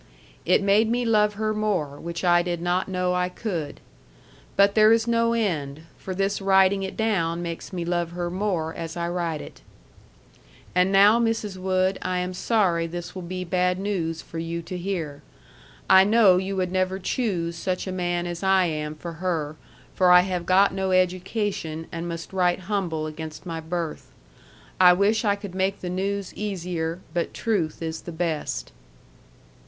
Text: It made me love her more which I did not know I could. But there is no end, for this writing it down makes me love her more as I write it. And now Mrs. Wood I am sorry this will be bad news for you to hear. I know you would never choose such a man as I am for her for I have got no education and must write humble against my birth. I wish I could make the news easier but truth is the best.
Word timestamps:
It 0.45 0.63
made 0.63 0.89
me 0.89 1.05
love 1.05 1.35
her 1.35 1.53
more 1.53 1.99
which 1.99 2.23
I 2.23 2.41
did 2.41 2.59
not 2.59 2.87
know 2.87 3.13
I 3.13 3.29
could. 3.29 3.79
But 4.55 4.73
there 4.73 4.91
is 4.91 5.07
no 5.07 5.33
end, 5.33 5.81
for 5.95 6.15
this 6.15 6.41
writing 6.41 6.81
it 6.81 6.97
down 6.97 7.43
makes 7.43 7.71
me 7.71 7.85
love 7.85 8.09
her 8.13 8.31
more 8.31 8.73
as 8.73 8.97
I 8.97 9.07
write 9.09 9.41
it. 9.41 9.61
And 10.73 10.91
now 10.91 11.19
Mrs. 11.19 11.55
Wood 11.57 11.99
I 12.01 12.17
am 12.17 12.33
sorry 12.33 12.87
this 12.87 13.13
will 13.13 13.21
be 13.21 13.43
bad 13.43 13.77
news 13.77 14.23
for 14.23 14.39
you 14.39 14.63
to 14.63 14.75
hear. 14.75 15.21
I 15.87 16.03
know 16.03 16.37
you 16.37 16.55
would 16.55 16.71
never 16.71 16.97
choose 16.97 17.55
such 17.55 17.85
a 17.85 17.91
man 17.91 18.25
as 18.25 18.41
I 18.41 18.65
am 18.65 18.95
for 18.95 19.13
her 19.21 19.55
for 19.93 20.09
I 20.09 20.21
have 20.21 20.47
got 20.47 20.73
no 20.73 20.89
education 20.89 21.85
and 21.91 22.07
must 22.09 22.33
write 22.33 22.61
humble 22.61 23.05
against 23.05 23.45
my 23.45 23.59
birth. 23.59 24.09
I 24.79 24.93
wish 24.93 25.23
I 25.23 25.35
could 25.35 25.53
make 25.53 25.81
the 25.81 25.91
news 25.91 26.33
easier 26.33 27.01
but 27.13 27.35
truth 27.35 27.83
is 27.83 28.01
the 28.01 28.11
best. 28.11 28.71